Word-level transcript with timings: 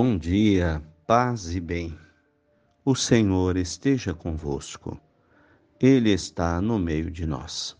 Bom 0.00 0.16
dia, 0.16 0.80
paz 1.08 1.56
e 1.56 1.58
bem. 1.58 1.98
O 2.84 2.94
Senhor 2.94 3.56
esteja 3.56 4.14
convosco. 4.14 4.96
Ele 5.80 6.12
está 6.12 6.60
no 6.60 6.78
meio 6.78 7.10
de 7.10 7.26
nós. 7.26 7.76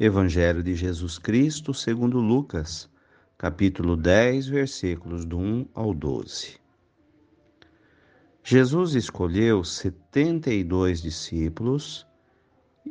Evangelho 0.00 0.62
de 0.62 0.74
Jesus 0.74 1.18
Cristo, 1.18 1.74
segundo 1.74 2.20
Lucas, 2.20 2.88
capítulo 3.36 3.98
10, 3.98 4.46
versículos 4.46 5.26
do 5.26 5.36
1 5.36 5.68
ao 5.74 5.92
12. 5.92 6.58
Jesus 8.42 8.94
escolheu 8.94 9.62
setenta 9.62 10.50
e 10.50 10.64
dois 10.64 11.02
discípulos 11.02 12.06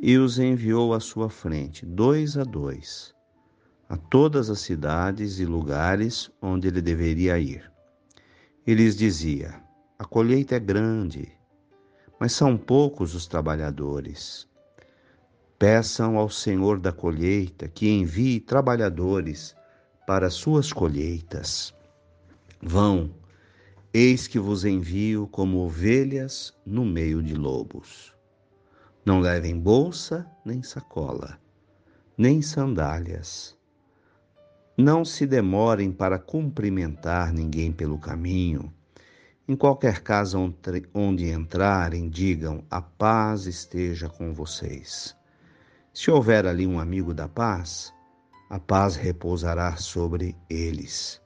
e 0.00 0.16
os 0.16 0.38
enviou 0.38 0.94
à 0.94 1.00
sua 1.00 1.28
frente, 1.28 1.84
dois 1.84 2.38
a 2.38 2.44
dois, 2.44 3.12
a 3.88 3.96
todas 3.96 4.48
as 4.48 4.60
cidades 4.60 5.40
e 5.40 5.44
lugares 5.44 6.30
onde 6.40 6.68
ele 6.68 6.80
deveria 6.80 7.40
ir 7.40 7.74
e 8.66 8.74
lhes 8.74 8.96
dizia: 8.96 9.54
A 9.98 10.04
colheita 10.04 10.56
é 10.56 10.60
grande, 10.60 11.32
mas 12.18 12.32
são 12.32 12.56
poucos 12.56 13.14
os 13.14 13.26
trabalhadores. 13.26 14.48
Peçam 15.58 16.18
ao 16.18 16.28
Senhor 16.28 16.78
da 16.78 16.92
colheita 16.92 17.68
que 17.68 17.88
envie 17.88 18.40
trabalhadores 18.40 19.54
para 20.06 20.28
suas 20.28 20.72
colheitas. 20.72 21.74
Vão, 22.60 23.14
eis 23.94 24.26
que 24.26 24.38
vos 24.38 24.64
envio 24.64 25.26
como 25.28 25.58
ovelhas 25.58 26.52
no 26.66 26.84
meio 26.84 27.22
de 27.22 27.34
lobos. 27.34 28.12
Não 29.04 29.20
levem 29.20 29.58
bolsa 29.58 30.26
nem 30.44 30.62
sacola, 30.62 31.38
nem 32.18 32.42
sandálias 32.42 33.56
não 34.76 35.06
se 35.06 35.26
demorem 35.26 35.90
para 35.90 36.18
cumprimentar 36.18 37.32
ninguém 37.32 37.72
pelo 37.72 37.98
caminho. 37.98 38.70
Em 39.48 39.56
qualquer 39.56 40.02
casa 40.02 40.36
onde 40.92 41.30
entrarem, 41.30 42.10
digam: 42.10 42.62
A 42.70 42.82
paz 42.82 43.46
esteja 43.46 44.08
com 44.08 44.34
vocês. 44.34 45.16
Se 45.94 46.10
houver 46.10 46.46
ali 46.46 46.66
um 46.66 46.78
amigo 46.78 47.14
da 47.14 47.26
paz, 47.26 47.90
a 48.50 48.58
paz 48.58 48.96
repousará 48.96 49.76
sobre 49.76 50.36
eles. 50.50 51.22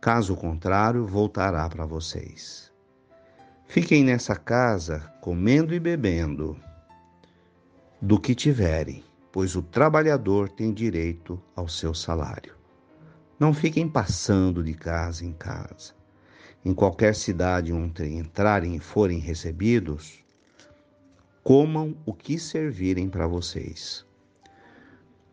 Caso 0.00 0.36
contrário, 0.36 1.04
voltará 1.04 1.68
para 1.68 1.84
vocês. 1.84 2.70
Fiquem 3.66 4.04
nessa 4.04 4.36
casa, 4.36 5.00
comendo 5.20 5.74
e 5.74 5.80
bebendo 5.80 6.56
do 8.00 8.18
que 8.18 8.34
tiverem, 8.34 9.04
pois 9.32 9.56
o 9.56 9.62
trabalhador 9.62 10.48
tem 10.48 10.72
direito 10.72 11.42
ao 11.56 11.68
seu 11.68 11.92
salário. 11.92 12.59
Não 13.40 13.54
fiquem 13.54 13.88
passando 13.88 14.62
de 14.62 14.74
casa 14.74 15.24
em 15.24 15.32
casa. 15.32 15.94
Em 16.62 16.74
qualquer 16.74 17.14
cidade 17.14 17.72
onde 17.72 18.06
entrarem 18.06 18.76
e 18.76 18.78
forem 18.78 19.18
recebidos, 19.18 20.22
comam 21.42 21.96
o 22.04 22.12
que 22.12 22.38
servirem 22.38 23.08
para 23.08 23.26
vocês. 23.26 24.04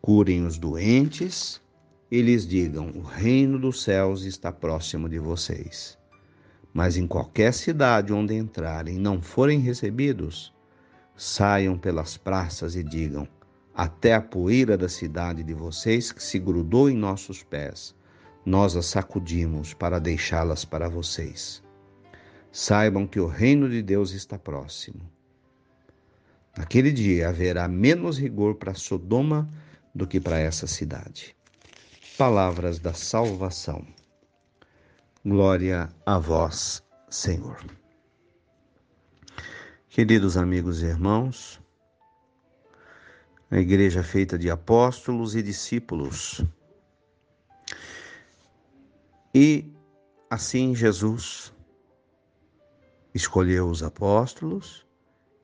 Curem 0.00 0.46
os 0.46 0.56
doentes 0.56 1.60
e 2.10 2.22
lhes 2.22 2.46
digam: 2.46 2.88
o 2.94 3.02
reino 3.02 3.58
dos 3.58 3.82
céus 3.82 4.22
está 4.22 4.50
próximo 4.50 5.06
de 5.06 5.18
vocês. 5.18 5.98
Mas 6.72 6.96
em 6.96 7.06
qualquer 7.06 7.52
cidade 7.52 8.10
onde 8.10 8.34
entrarem 8.34 8.96
e 8.96 8.98
não 8.98 9.20
forem 9.20 9.60
recebidos, 9.60 10.50
saiam 11.14 11.76
pelas 11.76 12.16
praças 12.16 12.74
e 12.74 12.82
digam: 12.82 13.28
até 13.74 14.14
a 14.14 14.22
poeira 14.22 14.78
da 14.78 14.88
cidade 14.88 15.42
de 15.42 15.52
vocês 15.52 16.10
que 16.10 16.22
se 16.22 16.38
grudou 16.38 16.88
em 16.88 16.96
nossos 16.96 17.42
pés 17.42 17.97
nós 18.48 18.74
as 18.76 18.86
sacudimos 18.86 19.74
para 19.74 19.98
deixá-las 19.98 20.64
para 20.64 20.88
vocês. 20.88 21.62
Saibam 22.50 23.06
que 23.06 23.20
o 23.20 23.26
reino 23.26 23.68
de 23.68 23.82
Deus 23.82 24.12
está 24.12 24.38
próximo. 24.38 25.02
Naquele 26.56 26.90
dia 26.90 27.28
haverá 27.28 27.68
menos 27.68 28.18
rigor 28.18 28.54
para 28.54 28.72
Sodoma 28.72 29.46
do 29.94 30.06
que 30.06 30.18
para 30.18 30.38
essa 30.38 30.66
cidade. 30.66 31.36
Palavras 32.16 32.78
da 32.78 32.94
salvação. 32.94 33.86
Glória 35.22 35.90
a 36.06 36.18
vós, 36.18 36.82
Senhor. 37.10 37.62
Queridos 39.90 40.38
amigos 40.38 40.82
e 40.82 40.86
irmãos, 40.86 41.60
a 43.50 43.58
igreja 43.58 44.02
feita 44.02 44.38
de 44.38 44.50
apóstolos 44.50 45.36
e 45.36 45.42
discípulos 45.42 46.42
e 49.34 49.70
assim 50.30 50.74
Jesus 50.74 51.52
escolheu 53.14 53.68
os 53.68 53.82
apóstolos 53.82 54.86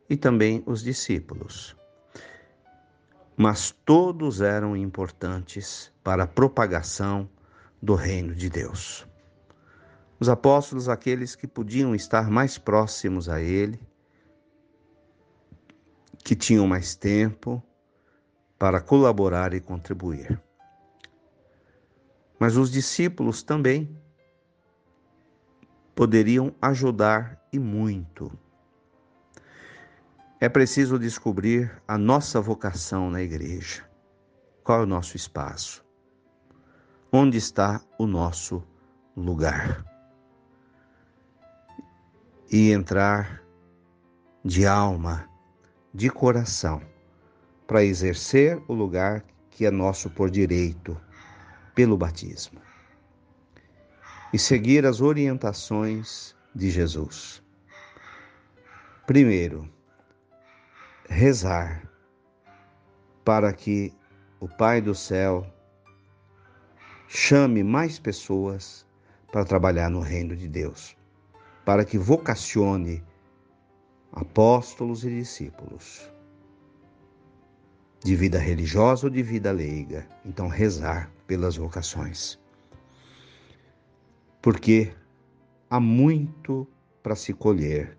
e 0.08 0.16
também 0.16 0.62
os 0.66 0.82
discípulos. 0.82 1.76
Mas 3.36 3.72
todos 3.84 4.40
eram 4.40 4.76
importantes 4.76 5.92
para 6.02 6.24
a 6.24 6.26
propagação 6.26 7.28
do 7.82 7.94
reino 7.94 8.34
de 8.34 8.48
Deus. 8.48 9.06
Os 10.20 10.28
apóstolos, 10.28 10.88
aqueles 10.88 11.34
que 11.34 11.46
podiam 11.46 11.94
estar 11.94 12.30
mais 12.30 12.56
próximos 12.56 13.28
a 13.28 13.40
Ele, 13.40 13.80
que 16.24 16.34
tinham 16.34 16.66
mais 16.66 16.94
tempo 16.94 17.62
para 18.58 18.80
colaborar 18.80 19.52
e 19.52 19.60
contribuir. 19.60 20.40
Mas 22.44 22.58
os 22.58 22.70
discípulos 22.70 23.42
também 23.42 23.88
poderiam 25.94 26.54
ajudar 26.60 27.42
e 27.50 27.58
muito. 27.58 28.30
É 30.38 30.46
preciso 30.46 30.98
descobrir 30.98 31.72
a 31.88 31.96
nossa 31.96 32.42
vocação 32.42 33.10
na 33.10 33.22
igreja. 33.22 33.88
Qual 34.62 34.80
é 34.80 34.82
o 34.82 34.86
nosso 34.86 35.16
espaço? 35.16 35.82
Onde 37.10 37.38
está 37.38 37.80
o 37.98 38.06
nosso 38.06 38.62
lugar? 39.16 39.82
E 42.52 42.72
entrar 42.72 43.42
de 44.44 44.66
alma, 44.66 45.26
de 45.94 46.10
coração, 46.10 46.82
para 47.66 47.82
exercer 47.82 48.62
o 48.68 48.74
lugar 48.74 49.24
que 49.48 49.64
é 49.64 49.70
nosso 49.70 50.10
por 50.10 50.28
direito 50.28 50.94
pelo 51.74 51.96
batismo 51.96 52.60
e 54.32 54.38
seguir 54.38 54.84
as 54.84 55.00
orientações 55.00 56.34
de 56.54 56.68
Jesus. 56.70 57.40
Primeiro, 59.06 59.70
rezar 61.08 61.88
para 63.24 63.52
que 63.52 63.92
o 64.40 64.48
Pai 64.48 64.80
do 64.80 64.94
céu 64.94 65.46
chame 67.06 67.62
mais 67.62 67.98
pessoas 67.98 68.84
para 69.30 69.44
trabalhar 69.44 69.88
no 69.88 70.00
reino 70.00 70.36
de 70.36 70.48
Deus, 70.48 70.96
para 71.64 71.84
que 71.84 71.96
vocacione 71.96 73.04
apóstolos 74.12 75.04
e 75.04 75.10
discípulos 75.10 76.10
de 78.04 78.16
vida 78.16 78.38
religiosa 78.38 79.06
ou 79.06 79.10
de 79.10 79.22
vida 79.22 79.52
leiga. 79.52 80.06
Então, 80.24 80.48
rezar 80.48 81.13
pelas 81.26 81.56
vocações. 81.56 82.38
Porque 84.42 84.92
há 85.70 85.80
muito 85.80 86.66
para 87.02 87.16
se 87.16 87.32
colher 87.32 87.98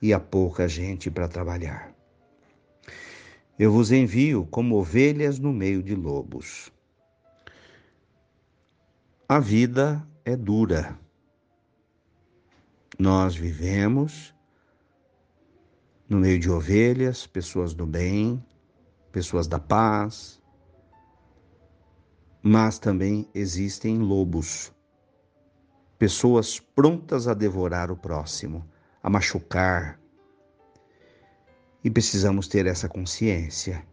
e 0.00 0.12
há 0.12 0.20
pouca 0.20 0.66
gente 0.66 1.10
para 1.10 1.28
trabalhar. 1.28 1.94
Eu 3.58 3.70
vos 3.70 3.92
envio 3.92 4.46
como 4.46 4.76
ovelhas 4.76 5.38
no 5.38 5.52
meio 5.52 5.82
de 5.82 5.94
lobos. 5.94 6.72
A 9.28 9.38
vida 9.38 10.06
é 10.24 10.36
dura. 10.36 10.98
Nós 12.98 13.36
vivemos 13.36 14.34
no 16.08 16.18
meio 16.18 16.38
de 16.38 16.50
ovelhas, 16.50 17.26
pessoas 17.26 17.72
do 17.72 17.86
bem, 17.86 18.44
pessoas 19.10 19.46
da 19.46 19.58
paz, 19.58 20.41
mas 22.42 22.76
também 22.76 23.28
existem 23.32 23.98
lobos, 23.98 24.72
pessoas 25.96 26.58
prontas 26.58 27.28
a 27.28 27.34
devorar 27.34 27.92
o 27.92 27.96
próximo, 27.96 28.66
a 29.00 29.08
machucar. 29.08 30.00
E 31.84 31.90
precisamos 31.90 32.48
ter 32.48 32.66
essa 32.66 32.88
consciência 32.88 33.86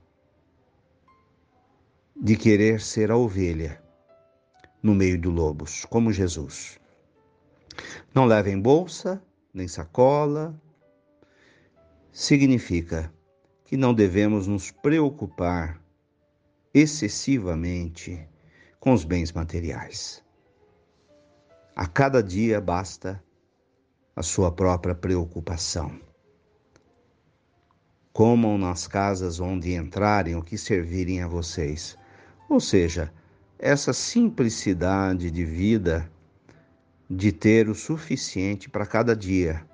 de 2.20 2.36
querer 2.36 2.82
ser 2.82 3.12
a 3.12 3.18
ovelha 3.18 3.82
no 4.82 4.96
meio 4.96 5.18
de 5.18 5.28
lobos, 5.28 5.86
como 5.86 6.12
Jesus. 6.12 6.80
Não 8.14 8.26
levem 8.26 8.60
bolsa, 8.60 9.22
nem 9.54 9.68
sacola. 9.68 10.60
Significa 12.12 13.14
que 13.64 13.78
não 13.78 13.94
devemos 13.94 14.48
nos 14.48 14.72
preocupar 14.72 15.80
excessivamente 16.74 18.28
com 18.80 18.94
os 18.94 19.04
bens 19.04 19.32
materiais. 19.32 20.24
A 21.76 21.88
cada 21.88 22.22
dia 22.22 22.60
basta 22.60 23.24
a 24.16 24.22
sua 24.22 24.52
própria 24.52 24.94
preocupação. 24.94 26.00
Comam 28.12 28.58
nas 28.58 28.88
casas 28.88 29.40
onde 29.40 29.74
entrarem 29.74 30.36
o 30.36 30.44
que 30.44 30.58
servirem 30.58 31.22
a 31.22 31.28
vocês. 31.28 31.98
Ou 32.50 32.60
seja, 32.60 33.14
essa 33.58 33.94
simplicidade 33.94 35.32
de 35.32 35.46
vida 35.46 36.12
de 37.10 37.32
ter 37.32 37.70
o 37.70 37.76
suficiente 37.76 38.70
para 38.70 38.86
cada 38.86 39.16
dia, 39.16 39.66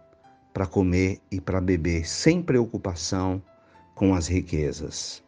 para 0.54 0.68
comer 0.68 1.20
e 1.32 1.42
para 1.42 1.60
beber, 1.60 2.08
sem 2.08 2.42
preocupação 2.42 3.42
com 3.96 4.14
as 4.14 4.28
riquezas. 4.28 5.25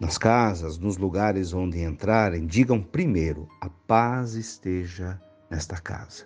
Nas 0.00 0.16
casas, 0.16 0.78
nos 0.78 0.96
lugares 0.96 1.52
onde 1.52 1.82
entrarem, 1.82 2.46
digam 2.46 2.82
primeiro: 2.82 3.46
a 3.60 3.68
paz 3.68 4.32
esteja 4.32 5.20
nesta 5.50 5.78
casa. 5.78 6.24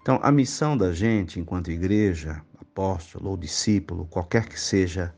Então, 0.00 0.20
a 0.22 0.30
missão 0.30 0.76
da 0.76 0.92
gente, 0.92 1.40
enquanto 1.40 1.72
igreja, 1.72 2.40
apóstolo 2.60 3.30
ou 3.30 3.36
discípulo, 3.36 4.06
qualquer 4.06 4.48
que 4.48 4.58
seja 4.58 5.12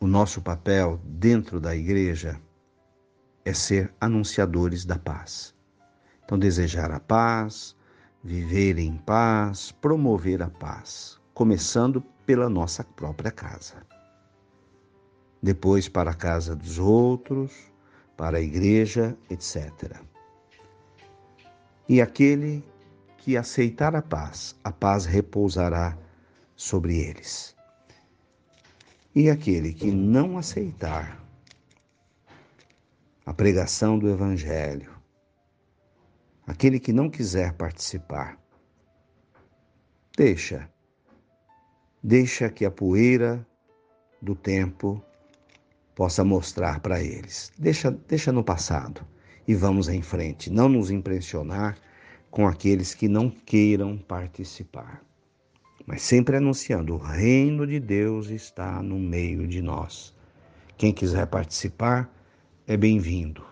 o 0.00 0.06
nosso 0.08 0.42
papel 0.42 1.00
dentro 1.04 1.60
da 1.60 1.74
igreja, 1.76 2.36
é 3.44 3.52
ser 3.52 3.94
anunciadores 4.00 4.84
da 4.84 4.98
paz. 4.98 5.54
Então, 6.24 6.36
desejar 6.36 6.90
a 6.90 6.98
paz, 6.98 7.76
viver 8.24 8.76
em 8.76 8.96
paz, 8.96 9.70
promover 9.70 10.42
a 10.42 10.50
paz, 10.50 11.20
começando 11.32 12.00
pela 12.26 12.48
nossa 12.48 12.82
própria 12.82 13.30
casa. 13.30 13.91
Depois 15.42 15.88
para 15.88 16.12
a 16.12 16.14
casa 16.14 16.54
dos 16.54 16.78
outros, 16.78 17.52
para 18.16 18.38
a 18.38 18.40
igreja, 18.40 19.16
etc. 19.28 20.00
E 21.88 22.00
aquele 22.00 22.64
que 23.18 23.36
aceitar 23.36 23.94
a 23.96 24.02
paz, 24.02 24.54
a 24.62 24.70
paz 24.70 25.04
repousará 25.04 25.98
sobre 26.54 26.98
eles. 26.98 27.56
E 29.14 29.28
aquele 29.28 29.74
que 29.74 29.90
não 29.90 30.38
aceitar 30.38 31.20
a 33.26 33.34
pregação 33.34 33.98
do 33.98 34.08
Evangelho, 34.08 34.90
aquele 36.46 36.80
que 36.80 36.92
não 36.92 37.10
quiser 37.10 37.52
participar, 37.54 38.38
deixa, 40.16 40.70
deixa 42.02 42.48
que 42.48 42.64
a 42.64 42.70
poeira 42.70 43.46
do 44.20 44.34
tempo 44.34 45.04
possa 45.94 46.24
mostrar 46.24 46.80
para 46.80 47.02
eles. 47.02 47.52
Deixa, 47.58 47.90
deixa 47.90 48.32
no 48.32 48.42
passado 48.42 49.04
e 49.46 49.54
vamos 49.54 49.88
em 49.88 50.02
frente, 50.02 50.50
não 50.50 50.68
nos 50.68 50.90
impressionar 50.90 51.76
com 52.30 52.46
aqueles 52.46 52.94
que 52.94 53.08
não 53.08 53.28
queiram 53.28 53.98
participar. 53.98 55.02
Mas 55.86 56.02
sempre 56.02 56.36
anunciando: 56.36 56.94
o 56.94 56.98
reino 56.98 57.66
de 57.66 57.78
Deus 57.78 58.28
está 58.28 58.82
no 58.82 58.98
meio 58.98 59.46
de 59.46 59.60
nós. 59.60 60.14
Quem 60.76 60.92
quiser 60.92 61.26
participar 61.26 62.10
é 62.66 62.76
bem-vindo. 62.76 63.44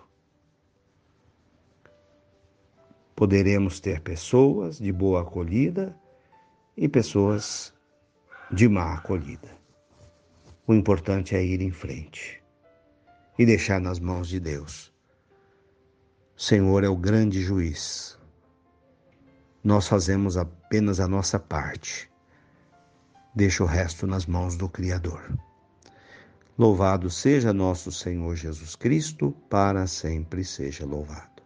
Poderemos 3.14 3.80
ter 3.80 4.00
pessoas 4.00 4.78
de 4.78 4.90
boa 4.90 5.20
acolhida 5.20 5.94
e 6.74 6.88
pessoas 6.88 7.74
de 8.50 8.66
má 8.66 8.94
acolhida. 8.94 9.59
O 10.70 10.74
importante 10.74 11.34
é 11.34 11.44
ir 11.44 11.60
em 11.60 11.72
frente 11.72 12.40
e 13.36 13.44
deixar 13.44 13.80
nas 13.80 13.98
mãos 13.98 14.28
de 14.28 14.38
Deus. 14.38 14.94
O 16.36 16.40
Senhor 16.40 16.84
é 16.84 16.88
o 16.88 16.96
grande 16.96 17.40
juiz 17.42 18.16
nós 19.64 19.88
fazemos 19.88 20.36
apenas 20.36 21.00
a 21.00 21.08
nossa 21.08 21.40
parte. 21.40 22.08
Deixa 23.34 23.64
o 23.64 23.66
resto 23.66 24.06
nas 24.06 24.26
mãos 24.26 24.56
do 24.56 24.68
Criador. 24.68 25.36
Louvado 26.56 27.10
seja 27.10 27.52
nosso 27.52 27.90
Senhor 27.90 28.36
Jesus 28.36 28.76
Cristo, 28.76 29.32
para 29.48 29.88
sempre 29.88 30.44
seja 30.44 30.86
louvado. 30.86 31.42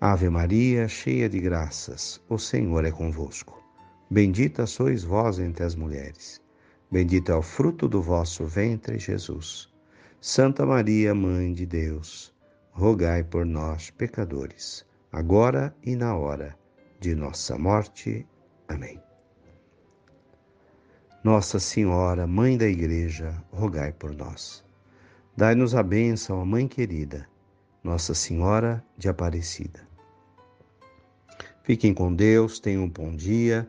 Ave 0.00 0.30
Maria, 0.30 0.86
cheia 0.86 1.28
de 1.28 1.40
graças, 1.40 2.22
o 2.28 2.38
Senhor 2.38 2.84
é 2.84 2.92
convosco. 2.92 3.67
Bendita 4.10 4.66
sois 4.66 5.04
vós 5.04 5.38
entre 5.38 5.64
as 5.64 5.74
mulheres. 5.74 6.40
Bendito 6.90 7.30
é 7.30 7.34
o 7.34 7.42
fruto 7.42 7.86
do 7.86 8.02
vosso 8.02 8.46
ventre, 8.46 8.98
Jesus. 8.98 9.68
Santa 10.20 10.64
Maria, 10.64 11.14
Mãe 11.14 11.52
de 11.52 11.66
Deus, 11.66 12.34
rogai 12.72 13.22
por 13.22 13.44
nós, 13.44 13.90
pecadores 13.90 14.88
agora 15.12 15.74
e 15.82 15.96
na 15.96 16.14
hora 16.16 16.56
de 17.00 17.14
nossa 17.14 17.56
morte. 17.58 18.26
Amém. 18.66 19.00
Nossa 21.24 21.58
Senhora, 21.58 22.26
Mãe 22.26 22.56
da 22.56 22.66
Igreja, 22.66 23.42
rogai 23.50 23.92
por 23.92 24.14
nós. 24.14 24.64
Dai-nos 25.36 25.74
a 25.74 25.82
bênção, 25.82 26.40
a 26.40 26.44
Mãe 26.44 26.66
querida, 26.66 27.28
Nossa 27.82 28.14
Senhora 28.14 28.84
de 28.96 29.08
Aparecida. 29.08 29.86
Fiquem 31.62 31.92
com 31.92 32.14
Deus, 32.14 32.58
tenham 32.60 32.84
um 32.84 32.88
bom 32.88 33.14
dia, 33.14 33.68